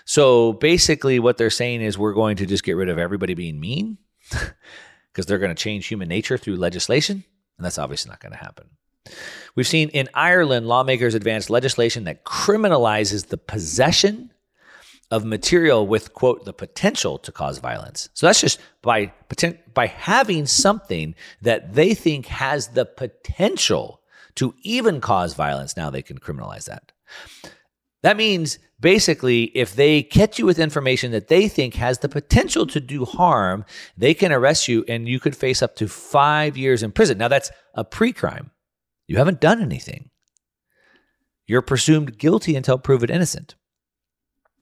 [0.07, 3.61] So basically, what they're saying is we're going to just get rid of everybody being
[3.61, 3.99] mean
[4.31, 7.25] because they're going to change human nature through legislation.
[7.59, 8.69] And that's obviously not going to happen.
[9.55, 14.31] We've seen in Ireland, lawmakers advance legislation that criminalizes the possession
[15.15, 18.09] of material with quote the potential to cause violence.
[18.15, 19.13] So that's just by
[19.73, 24.01] by having something that they think has the potential
[24.35, 25.77] to even cause violence.
[25.77, 26.91] Now they can criminalize that.
[28.03, 32.67] That means basically, if they catch you with information that they think has the potential
[32.67, 33.65] to do harm,
[33.97, 37.19] they can arrest you and you could face up to five years in prison.
[37.19, 38.51] Now, that's a pre crime.
[39.07, 40.11] You haven't done anything.
[41.47, 43.55] You're presumed guilty until proven innocent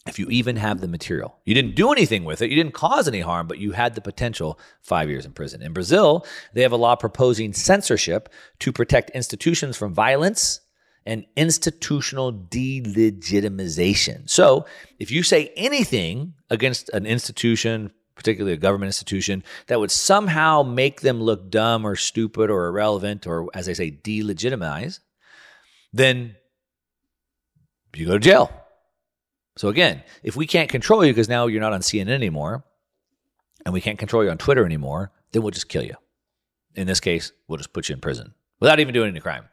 [0.06, 1.38] if you even have the material.
[1.44, 4.00] You didn't do anything with it, you didn't cause any harm, but you had the
[4.00, 5.62] potential five years in prison.
[5.62, 8.28] In Brazil, they have a law proposing censorship
[8.60, 10.60] to protect institutions from violence
[11.04, 14.28] and institutional delegitimization.
[14.30, 14.66] So,
[14.98, 21.00] if you say anything against an institution, particularly a government institution, that would somehow make
[21.00, 25.00] them look dumb or stupid or irrelevant or, as I say, delegitimize,
[25.92, 26.36] then
[27.94, 28.61] you go to jail.
[29.56, 32.64] So, again, if we can't control you because now you're not on CNN anymore
[33.64, 35.94] and we can't control you on Twitter anymore, then we'll just kill you.
[36.74, 39.44] In this case, we'll just put you in prison without even doing any crime.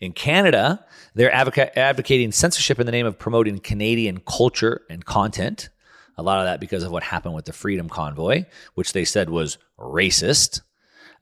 [0.00, 5.68] In Canada, they're advoca- advocating censorship in the name of promoting Canadian culture and content.
[6.16, 9.30] A lot of that because of what happened with the Freedom Convoy, which they said
[9.30, 10.62] was racist.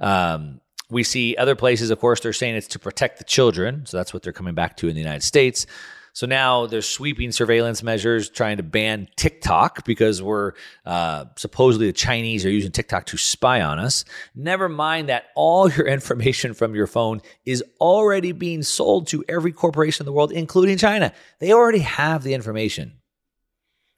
[0.01, 3.87] Um, we see other places, of course, they're saying it's to protect the children.
[3.87, 5.67] So that's what they're coming back to in the United States.
[6.15, 10.53] So now there's sweeping surveillance measures trying to ban TikTok because we're
[10.85, 14.05] uh, supposedly the Chinese are using TikTok to spy on us.
[14.35, 19.53] Never mind that all your information from your phone is already being sold to every
[19.53, 21.13] corporation in the world, including China.
[21.39, 22.99] They already have the information.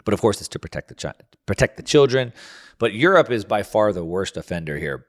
[0.04, 1.14] But of course, it's to protect the chi-
[1.46, 2.32] protect the children.
[2.78, 5.06] But Europe is by far the worst offender here.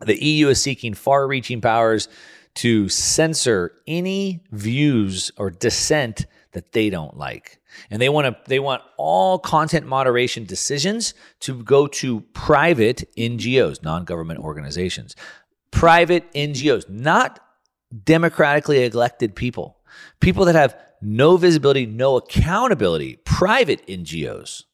[0.00, 2.08] The EU is seeking far-reaching powers
[2.54, 7.60] to censor any views or dissent that they don't like.
[7.90, 13.82] And they want to they want all content moderation decisions to go to private NGOs,
[13.82, 15.16] non-government organizations.
[15.70, 17.40] Private NGOs, not
[18.04, 19.78] democratically elected people.
[20.20, 23.16] People that have no visibility, no accountability.
[23.24, 24.64] Private NGOs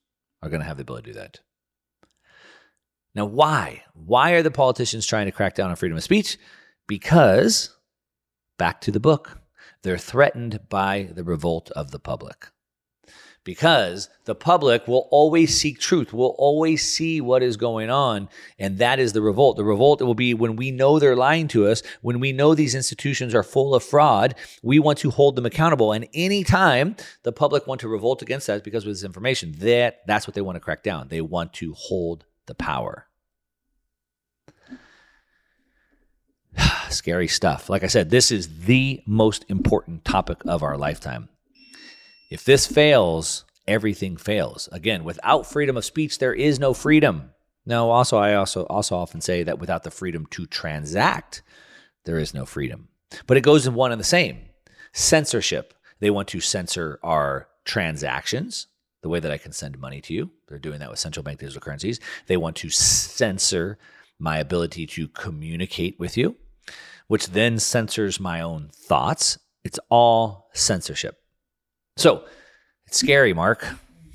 [0.43, 1.41] are going to have the ability to do that.
[3.15, 3.83] Now, why?
[3.95, 6.39] Why are the politicians trying to crack down on freedom of speech?
[6.89, 7.77] Because,
[8.59, 9.39] back to the book,
[9.83, 12.49] they're threatened by the revolt of the public.
[13.45, 18.79] Because the public will always seek truth, will always see what is going on, and
[18.79, 19.57] that is the revolt.
[19.57, 22.75] The revolt will be when we know they're lying to us, when we know these
[22.75, 25.93] institutions are full of fraud, we want to hold them accountable.
[25.93, 30.27] And anytime the public want to revolt against that because of this information, that that's
[30.27, 31.09] what they want to crack down.
[31.09, 33.08] They want to hold the power.
[36.91, 37.69] Scary stuff.
[37.69, 41.29] Like I said, this is the most important topic of our lifetime.
[42.31, 44.69] If this fails, everything fails.
[44.73, 47.31] Again, without freedom of speech, there is no freedom.
[47.67, 51.43] Now, also, I also also often say that without the freedom to transact,
[52.05, 52.89] there is no freedom.
[53.27, 54.41] But it goes in one and the same.
[54.93, 55.75] Censorship.
[56.01, 58.69] They want to censor our transactions,
[59.03, 60.31] the way that I can send money to you.
[60.49, 62.01] They're doing that with central bank digital currencies.
[62.27, 63.79] They want to censor
[64.19, 66.37] my ability to communicate with you,
[67.07, 69.39] which then censors my own thoughts.
[69.65, 71.17] It's all censorship.
[71.97, 72.25] So
[72.87, 73.67] it's scary, Mark.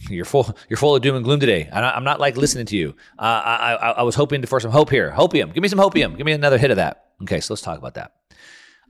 [0.09, 0.55] You're full.
[0.69, 1.69] You're full of doom and gloom today.
[1.71, 2.95] I'm not like listening to you.
[3.17, 5.11] Uh, I, I, I was hoping for some hope here.
[5.11, 5.53] Hopium.
[5.53, 6.17] Give me some hopium.
[6.17, 7.05] Give me another hit of that.
[7.21, 8.11] Okay, so let's talk about that.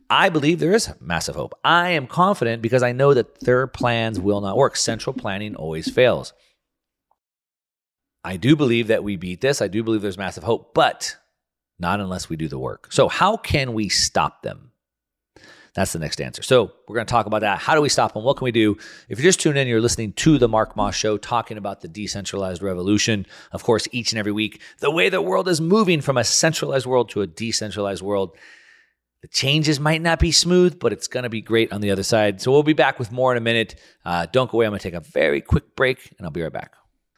[0.09, 1.53] I believe there is massive hope.
[1.63, 4.75] I am confident because I know that their plans will not work.
[4.75, 6.33] Central planning always fails.
[8.23, 9.61] I do believe that we beat this.
[9.61, 11.17] I do believe there's massive hope, but
[11.83, 12.87] not unless we do the work.
[12.89, 14.71] So, how can we stop them?
[15.75, 16.41] That's the next answer.
[16.41, 17.59] So, we're going to talk about that.
[17.59, 18.23] How do we stop them?
[18.23, 18.77] What can we do?
[19.09, 21.87] If you're just tuning in, you're listening to the Mark Moss Show, talking about the
[21.87, 23.25] decentralized revolution.
[23.51, 26.85] Of course, each and every week, the way the world is moving from a centralized
[26.85, 28.37] world to a decentralized world.
[29.21, 32.03] The changes might not be smooth, but it's going to be great on the other
[32.03, 32.41] side.
[32.41, 33.75] So, we'll be back with more in a minute.
[34.05, 34.65] Uh, don't go away.
[34.65, 36.73] I'm going to take a very quick break, and I'll be right back.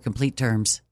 [0.00, 0.82] complete terms.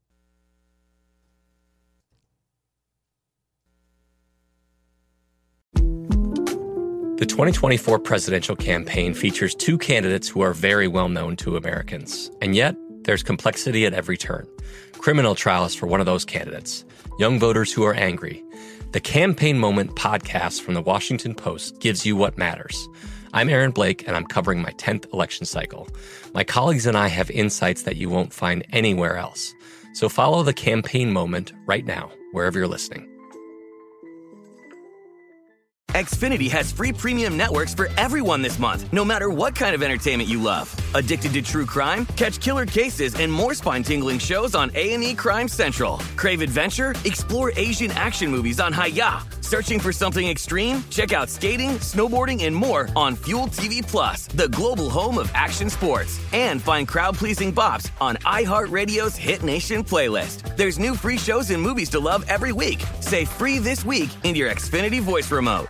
[7.22, 12.32] The 2024 presidential campaign features two candidates who are very well known to Americans.
[12.40, 14.44] And yet, there's complexity at every turn.
[14.94, 16.84] Criminal trials for one of those candidates,
[17.20, 18.42] young voters who are angry.
[18.90, 22.88] The Campaign Moment podcast from the Washington Post gives you what matters.
[23.34, 25.88] I'm Aaron Blake, and I'm covering my 10th election cycle.
[26.34, 29.54] My colleagues and I have insights that you won't find anywhere else.
[29.94, 33.08] So follow the campaign moment right now, wherever you're listening.
[35.92, 40.28] Xfinity has free premium networks for everyone this month, no matter what kind of entertainment
[40.28, 40.74] you love.
[40.94, 42.04] Addicted to true crime?
[42.16, 45.98] Catch killer cases and more spine-tingling shows on A&E Crime Central.
[46.16, 46.94] Crave adventure?
[47.04, 49.41] Explore Asian action movies on Hi-YAH.
[49.42, 50.82] Searching for something extreme?
[50.88, 55.68] Check out skating, snowboarding, and more on Fuel TV Plus, the global home of action
[55.68, 56.18] sports.
[56.32, 60.56] And find crowd pleasing bops on iHeartRadio's Hit Nation playlist.
[60.56, 62.82] There's new free shows and movies to love every week.
[63.00, 65.68] Say free this week in your Xfinity voice remote.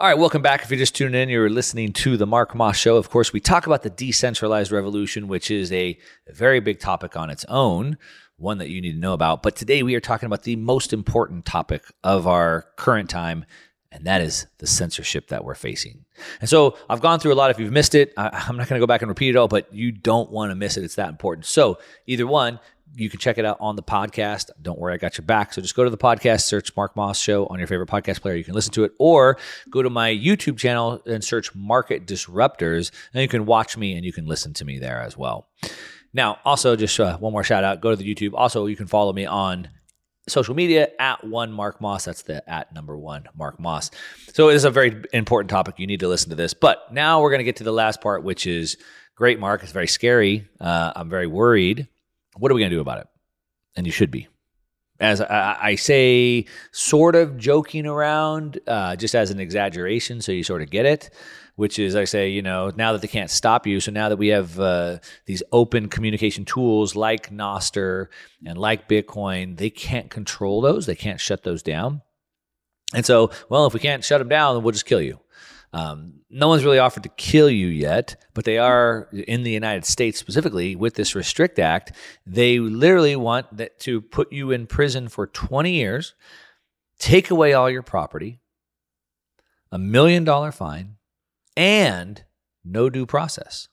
[0.00, 0.64] All right, welcome back.
[0.64, 2.96] If you're just tuning in, you're listening to the Mark Moss Show.
[2.96, 5.96] Of course, we talk about the decentralized revolution, which is a
[6.28, 7.96] very big topic on its own,
[8.36, 9.42] one that you need to know about.
[9.42, 13.44] But today we are talking about the most important topic of our current time,
[13.92, 16.04] and that is the censorship that we're facing.
[16.40, 17.50] And so I've gone through a lot.
[17.50, 19.48] If you've missed it, I, am not going to go back and repeat it all,
[19.48, 20.84] but you don't want to miss it.
[20.84, 21.46] It's that important.
[21.46, 22.58] So either one,
[22.96, 24.50] you can check it out on the podcast.
[24.60, 25.52] Don't worry, I got your back.
[25.52, 28.36] So just go to the podcast, search Mark Moss Show on your favorite podcast player.
[28.36, 29.36] You can listen to it, or
[29.70, 34.04] go to my YouTube channel and search Market Disruptors, and you can watch me and
[34.04, 35.48] you can listen to me there as well.
[36.14, 38.30] Now, also, just uh, one more shout out go to the YouTube.
[38.34, 39.68] Also, you can follow me on
[40.28, 42.04] social media at one Mark Moss.
[42.04, 43.90] That's the at number one Mark Moss.
[44.32, 45.78] So it is a very important topic.
[45.78, 46.54] You need to listen to this.
[46.54, 48.76] But now we're going to get to the last part, which is
[49.16, 49.62] great, Mark.
[49.62, 50.48] It's very scary.
[50.60, 51.88] Uh, I'm very worried.
[52.36, 53.06] What are we going to do about it?
[53.76, 54.28] And you should be.
[55.00, 60.44] As I, I say, sort of joking around, uh, just as an exaggeration, so you
[60.44, 61.10] sort of get it.
[61.56, 64.16] Which is, I say, you know, now that they can't stop you, so now that
[64.16, 68.08] we have uh, these open communication tools like Nostr
[68.44, 70.86] and like Bitcoin, they can't control those.
[70.86, 72.02] They can't shut those down.
[72.92, 75.20] And so, well, if we can't shut them down, then we'll just kill you.
[75.74, 79.84] Um, no one's really offered to kill you yet, but they are in the United
[79.84, 81.90] States specifically with this Restrict Act.
[82.24, 86.14] They literally want that to put you in prison for 20 years,
[87.00, 88.38] take away all your property,
[89.72, 90.93] a million dollar fine,
[91.56, 92.24] and
[92.64, 93.68] no due process.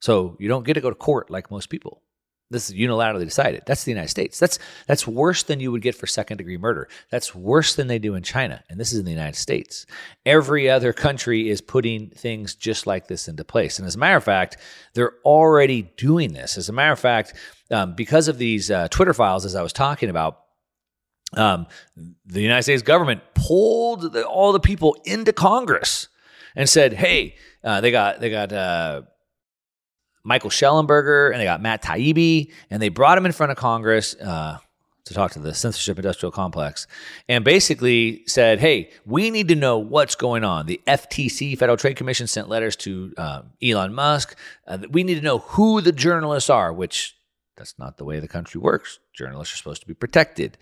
[0.00, 2.02] So you don't get to go to court like most people.
[2.50, 3.62] This is unilaterally decided.
[3.64, 4.40] That's the United States.
[4.40, 4.58] That's
[4.88, 6.88] that's worse than you would get for second degree murder.
[7.08, 9.86] That's worse than they do in China, and this is in the United States.
[10.26, 14.16] Every other country is putting things just like this into place, and as a matter
[14.16, 14.56] of fact,
[14.94, 16.58] they're already doing this.
[16.58, 17.34] As a matter of fact,
[17.70, 20.40] um, because of these uh, Twitter files, as I was talking about,
[21.36, 21.68] um,
[22.26, 26.08] the United States government pulled the, all the people into Congress
[26.56, 29.02] and said, "Hey, uh, they got they got." Uh,
[30.22, 34.14] Michael Shellenberger and they got Matt Taibbi, and they brought him in front of Congress
[34.16, 34.58] uh,
[35.10, 36.86] to talk to the censorship industrial complex
[37.28, 40.66] and basically said, hey, we need to know what's going on.
[40.66, 44.36] The FTC, Federal Trade Commission, sent letters to uh, Elon Musk.
[44.66, 47.16] Uh, we need to know who the journalists are, which
[47.56, 49.00] that's not the way the country works.
[49.12, 50.58] Journalists are supposed to be protected.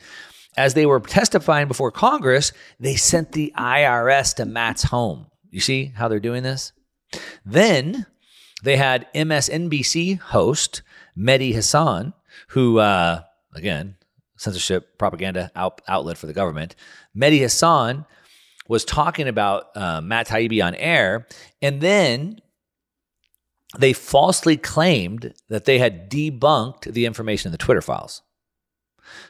[0.56, 5.26] As they were testifying before Congress, they sent the IRS to Matt's home.
[5.50, 6.72] You see how they're doing this?
[7.44, 8.06] Then
[8.62, 10.82] they had MSNBC host
[11.16, 12.12] Mehdi Hasan,
[12.48, 13.22] who, uh,
[13.54, 13.96] again,
[14.36, 16.76] censorship propaganda out, outlet for the government.
[17.16, 18.04] Mehdi Hasan
[18.68, 21.26] was talking about uh, Matt Taibbi on air,
[21.62, 22.40] and then
[23.78, 28.22] they falsely claimed that they had debunked the information in the Twitter files.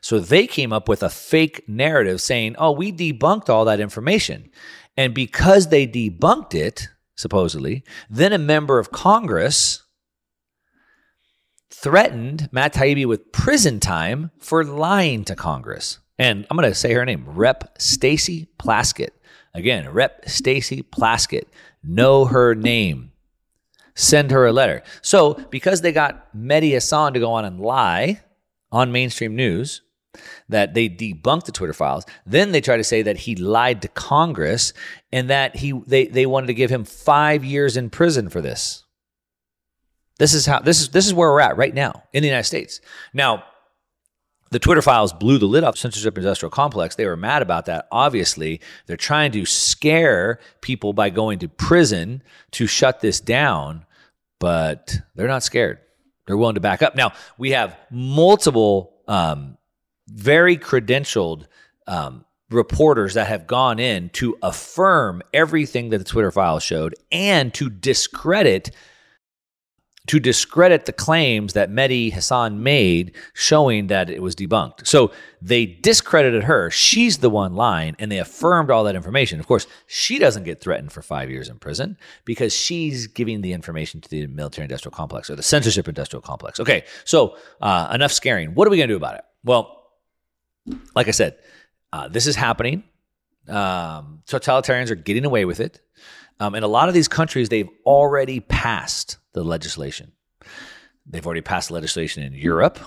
[0.01, 4.51] So they came up with a fake narrative saying, oh, we debunked all that information.
[4.99, 6.89] And because they debunked it,
[7.19, 7.83] supposedly.
[8.09, 9.83] Then a member of Congress
[11.71, 15.99] threatened Matt Taibbi with prison time for lying to Congress.
[16.19, 17.81] And I'm going to say her name, Rep.
[17.81, 19.11] Stacy Plaskett.
[19.53, 20.29] Again, Rep.
[20.29, 21.45] Stacy Plaskett.
[21.83, 23.13] Know her name.
[23.95, 24.83] Send her a letter.
[25.03, 28.21] So, because they got Mehdi Hasan to go on and lie
[28.71, 29.83] on mainstream news,
[30.49, 32.05] that they debunked the Twitter files.
[32.27, 34.73] Then they try to say that he lied to Congress
[35.13, 38.85] and that he they, they wanted to give him five years in prison for this.
[40.19, 42.47] This is how this is this is where we're at right now in the United
[42.47, 42.81] States.
[43.13, 43.45] Now,
[44.51, 46.97] the Twitter files blew the lid off censorship industrial complex.
[46.97, 47.87] They were mad about that.
[47.93, 52.23] Obviously, they're trying to scare people by going to prison
[52.53, 53.85] to shut this down,
[54.41, 55.79] but they're not scared.
[56.27, 56.95] They're willing to back up.
[56.95, 59.57] Now, we have multiple um,
[60.09, 61.47] very credentialed
[61.87, 67.53] um, reporters that have gone in to affirm everything that the Twitter files showed and
[67.55, 68.71] to discredit
[70.09, 74.87] to discredit the claims that Mehdi Hasan made showing that it was debunked.
[74.87, 76.71] So they discredited her.
[76.71, 79.39] She's the one lying, and they affirmed all that information.
[79.39, 83.53] Of course, she doesn't get threatened for five years in prison because she's giving the
[83.53, 86.59] information to the military industrial complex or the censorship industrial complex.
[86.59, 88.55] Okay, so uh, enough scaring.
[88.55, 89.25] What are we going to do about it?
[89.45, 89.78] Well,
[90.95, 91.37] like I said,
[91.93, 92.85] uh, this is happening.
[93.49, 95.81] Um, totalitarians are getting away with it.
[96.41, 100.13] Um, in a lot of these countries, they've already passed the legislation.
[101.07, 102.79] They've already passed the legislation in Europe.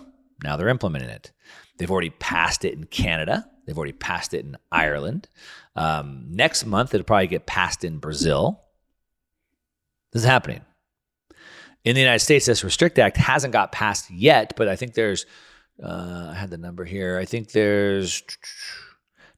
[0.44, 1.32] Now they're implementing it.
[1.78, 3.48] They've already passed it in Canada.
[3.66, 5.28] They've already passed it in Ireland.
[5.76, 8.62] Um, next month, it'll probably get passed in Brazil.
[10.12, 10.62] This is happening.
[11.84, 15.26] In the United States, this Restrict Act hasn't got passed yet, but I think there's,
[15.84, 17.18] uh, I had the number here.
[17.18, 18.24] I think there's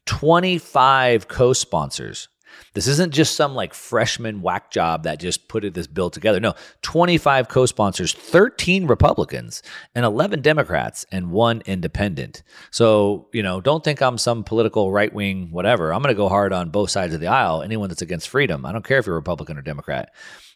[0.06, 2.28] 25 co sponsors
[2.74, 6.39] this isn't just some like freshman whack job that just put this bill together.
[6.39, 9.62] No, 25 co sponsors, 13 Republicans,
[9.94, 12.44] and 11 Democrats, and one independent.
[12.72, 15.94] So, you know, don't think I'm some political right wing whatever.
[15.94, 18.66] I'm going to go hard on both sides of the aisle, anyone that's against freedom.
[18.66, 20.14] I don't care if you're Republican or Democrat.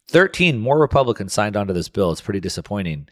[0.09, 2.11] 13 more Republicans signed onto this bill.
[2.11, 3.07] It's pretty disappointing.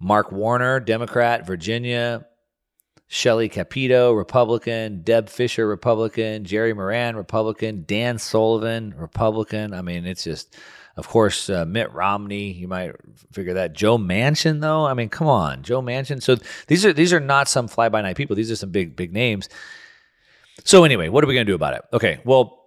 [0.00, 2.26] Mark Warner, Democrat, Virginia,
[3.06, 9.74] Shelley Capito, Republican, Deb Fischer, Republican, Jerry Moran, Republican, Dan Sullivan, Republican.
[9.74, 10.56] I mean, it's just,
[10.96, 12.52] of course, uh, Mitt Romney.
[12.52, 12.92] You might
[13.32, 13.74] figure that.
[13.74, 14.86] Joe Manchin, though.
[14.86, 16.22] I mean, come on, Joe Manchin.
[16.22, 16.36] So
[16.68, 18.36] these are these are not some fly by night people.
[18.36, 19.48] These are some big big names.
[20.64, 21.82] So anyway, what are we going to do about it?
[21.92, 22.64] Okay, well,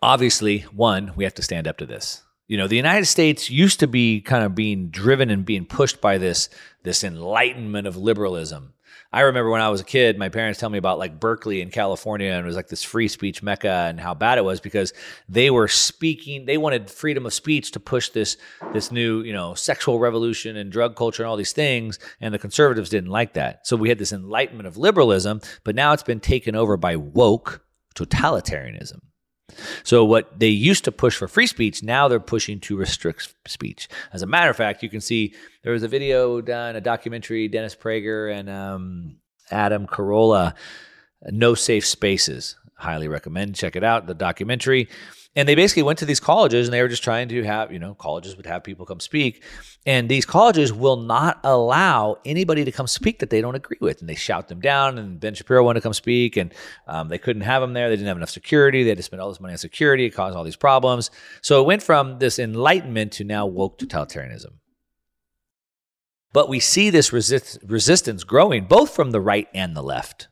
[0.00, 2.22] obviously, one, we have to stand up to this.
[2.48, 6.00] You know, the United States used to be kind of being driven and being pushed
[6.00, 6.48] by this
[6.82, 8.72] this enlightenment of liberalism
[9.10, 11.70] I remember when I was a kid, my parents tell me about like Berkeley in
[11.70, 14.92] California and it was like this free speech mecca and how bad it was because
[15.30, 18.36] they were speaking, they wanted freedom of speech to push this
[18.74, 22.38] this new, you know, sexual revolution and drug culture and all these things and the
[22.38, 23.66] conservatives didn't like that.
[23.66, 27.64] So we had this enlightenment of liberalism, but now it's been taken over by woke
[27.94, 29.00] totalitarianism.
[29.82, 33.88] So what they used to push for free speech, now they're pushing to restrict speech.
[34.12, 37.48] As a matter of fact, you can see there was a video done, a documentary,
[37.48, 39.16] Dennis Prager and um,
[39.50, 40.54] Adam Carolla,
[41.30, 42.56] No Safe Spaces.
[42.76, 43.56] Highly recommend.
[43.56, 44.88] Check it out, the documentary.
[45.38, 47.78] And they basically went to these colleges and they were just trying to have, you
[47.78, 49.44] know, colleges would have people come speak.
[49.86, 54.00] And these colleges will not allow anybody to come speak that they don't agree with.
[54.00, 54.98] And they shout them down.
[54.98, 56.52] And Ben Shapiro wanted to come speak and
[56.88, 57.88] um, they couldn't have him there.
[57.88, 58.82] They didn't have enough security.
[58.82, 60.06] They had to spend all this money on security.
[60.06, 61.08] It caused all these problems.
[61.40, 64.54] So it went from this enlightenment to now woke totalitarianism.
[66.32, 70.26] But we see this resist- resistance growing both from the right and the left.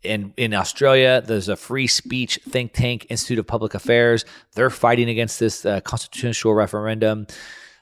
[0.02, 4.24] in in Australia, there's a free speech think tank, Institute of Public Affairs.
[4.54, 7.26] They're fighting against this uh, constitutional referendum.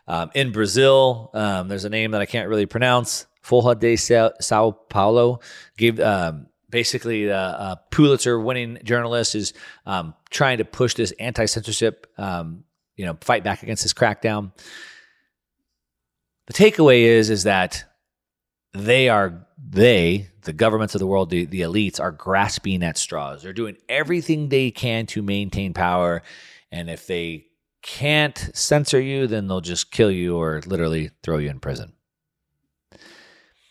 [0.09, 3.27] Um, in Brazil, um, there's a name that I can't really pronounce.
[3.45, 5.41] Folha de Sao Paulo
[5.77, 9.53] gave um, basically a, a Pulitzer-winning journalist is
[9.85, 12.65] um, trying to push this anti-censorship, um,
[12.97, 14.53] you know, fight back against this crackdown.
[16.47, 17.85] The takeaway is is that
[18.85, 23.43] they are they the governments of the world the, the elites are grasping at straws.
[23.43, 26.23] They're doing everything they can to maintain power.
[26.71, 27.47] And if they
[27.83, 31.93] can't censor you then they'll just kill you or literally throw you in prison.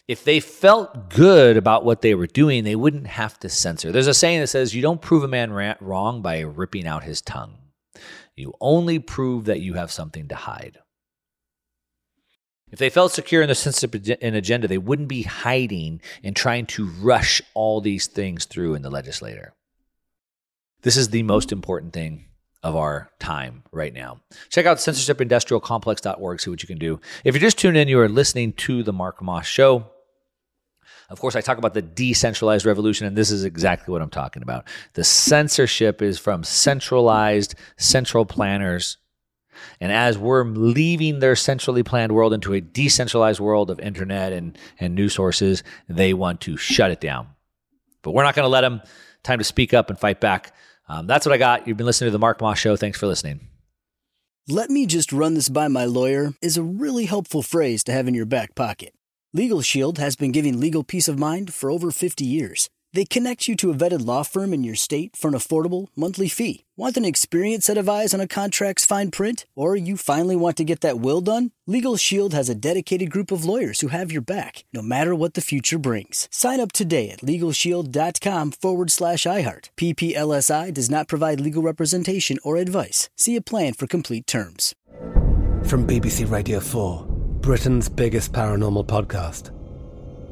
[0.08, 3.91] If they felt good about what they were doing they wouldn't have to censor.
[3.91, 5.51] There's a saying that says you don't prove a man
[5.82, 7.58] wrong by ripping out his tongue.
[8.36, 10.80] You only prove that you have something to hide
[12.76, 16.36] if they felt secure in their sense of an agenda, they wouldn't be hiding and
[16.36, 19.53] trying to rush all these things through in the legislature.
[20.82, 22.26] This is the most important thing
[22.63, 24.19] of our time right now.
[24.49, 26.99] Check out censorshipindustrialcomplex.org, see what you can do.
[27.23, 29.89] If you're just tuning in, you are listening to the Mark Moss Show.
[31.09, 34.43] Of course, I talk about the decentralized revolution, and this is exactly what I'm talking
[34.43, 34.67] about.
[34.95, 38.97] The censorship is from centralized central planners
[39.80, 44.58] and as we're leaving their centrally planned world into a decentralized world of internet and,
[44.80, 47.28] and news sources, they want to shut it down.
[48.01, 48.82] But we're not going to let them.
[49.24, 50.53] Time to speak up and fight back.
[50.88, 51.68] Um, that's what I got.
[51.68, 52.76] You've been listening to the Mark Moss Show.
[52.76, 53.47] Thanks for listening.
[54.47, 58.08] Let me just run this by my lawyer is a really helpful phrase to have
[58.08, 58.93] in your back pocket.
[59.34, 62.70] Legal Shield has been giving legal peace of mind for over 50 years.
[62.96, 66.30] They connect you to a vetted law firm in your state for an affordable monthly
[66.30, 66.64] fee.
[66.78, 69.46] Want an experienced set of eyes on a contract's fine print?
[69.54, 71.52] Or you finally want to get that will done?
[71.68, 75.34] Legal Shield has a dedicated group of lawyers who have your back, no matter what
[75.34, 76.30] the future brings.
[76.32, 79.72] Sign up today at LegalShield.com forward slash iHeart.
[79.76, 83.10] PPLSI does not provide legal representation or advice.
[83.18, 84.74] See a plan for complete terms.
[85.66, 87.06] From BBC Radio 4,
[87.41, 89.52] Britain's biggest paranormal podcast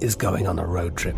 [0.01, 1.17] is going on a road trip.